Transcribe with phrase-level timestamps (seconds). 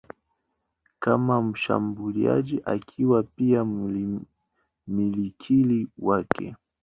[0.99, 3.65] kama mshambuliaji akiwa pia
[4.87, 6.55] mmiliki wake.